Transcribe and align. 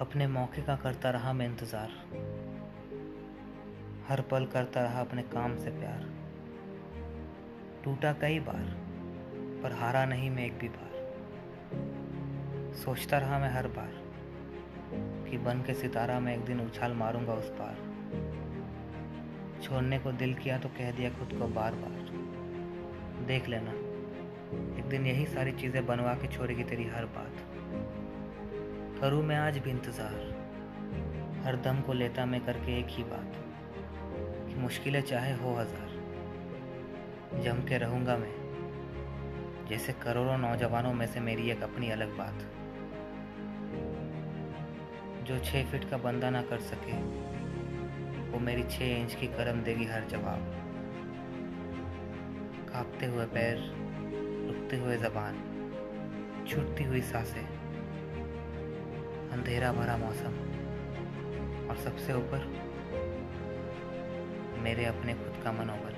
अपने 0.00 0.26
मौके 0.26 0.62
का 0.62 0.76
करता 0.76 1.10
रहा 1.10 1.32
मैं 1.32 1.46
इंतज़ार। 1.46 1.88
हर 4.08 4.20
पल 4.20 4.46
करता 4.46 4.82
रहा 4.82 5.00
अपने 5.00 5.22
काम 5.22 5.56
से 5.56 5.70
प्यार। 5.70 6.10
टूटा 7.84 8.12
कई 8.12 8.40
बार, 8.40 8.64
पर 9.62 9.72
हारा 9.72 10.04
नहीं 10.04 10.30
मैं 10.30 10.46
एक 10.46 10.58
भी 10.58 10.68
बार। 10.68 10.92
सोचता 12.74 13.18
रहा 13.18 13.38
मैं 13.38 13.50
हर 13.50 13.68
बार 13.68 13.92
कि 15.30 15.38
बन 15.38 15.62
के 15.62 15.74
सितारा 15.74 16.20
मैं 16.20 16.36
एक 16.36 16.44
दिन 16.44 16.60
उछाल 16.60 16.92
मारूँगा 16.92 17.32
उस 17.32 17.48
पार। 17.50 17.76
छोड़ने 19.62 19.98
को 19.98 20.12
दिल 20.12 20.34
किया 20.34 20.58
तो 20.58 20.68
कह 20.68 20.92
दिया 20.92 21.10
खुद 21.10 21.28
को 21.38 21.46
बार 21.46 21.74
बार 21.74 22.12
देख 23.26 23.48
लेना। 23.48 23.93
एक 24.52 24.84
दिन 24.88 25.06
यही 25.06 25.26
सारी 25.26 25.52
चीज़ें 25.52 25.84
बनवा 25.86 26.14
के 26.14 26.28
छोड़ेगी 26.28 26.64
तेरी 26.64 26.84
हर 26.88 27.04
बात। 27.14 27.34
करूँ 29.00 29.22
मैं 29.22 29.36
आज 29.36 29.58
भी 29.58 29.70
इंतज़ार। 29.70 30.14
हर 31.44 31.56
दम 31.56 31.80
को 31.80 31.92
लेता 31.92 32.24
मैं 32.26 32.40
करके 32.40 32.78
एक 32.78 32.86
ही 32.88 33.02
बात, 33.04 33.36
कि 34.48 34.54
मुश्किलें 34.54 35.00
चाहे 35.02 35.32
हो 35.34 35.54
हज़ार 35.54 37.42
जम 37.42 37.62
के 37.68 37.78
रहूँगा 37.78 38.16
मैं। 38.16 38.32
जैसे 39.68 39.92
करोड़ों 40.02 40.36
नौजवानों 40.38 40.92
में 40.92 41.06
से 41.06 41.20
मेरी 41.20 41.50
एक 41.50 41.62
अपनी 41.62 41.90
अलग 41.90 42.16
बात। 42.18 42.44
जो 45.26 45.38
छः 45.40 45.64
फिट 45.64 45.88
का 45.90 45.96
बंदा 45.96 46.30
ना 46.30 46.42
कर 46.42 46.60
सके, 46.62 46.96
वो 48.30 48.38
मेरी 48.40 48.62
छः 48.62 48.96
इंच 48.96 49.14
की 49.14 49.26
करम 49.26 49.62
देगी 49.62 49.84
हर 49.84 50.06
जवाब। 50.08 50.52
कांपते 52.68 53.06
हुए 53.06 53.26
पैर 53.26 53.56
रुकते 54.74 54.86
हुए 54.86 54.96
जबान, 54.98 55.34
छूटती 56.48 56.84
हुई 56.84 57.00
साँसें, 57.00 57.46
अंधेरा 59.32 59.72
भरा 59.72 59.96
मौसम 59.96 60.34
और 61.70 61.76
सबसे 61.84 62.12
ऊपर 62.12 62.46
मेरे 64.64 64.84
अपने 64.86 65.14
खुद 65.14 65.42
का 65.44 65.52
मनोबल। 65.52 65.93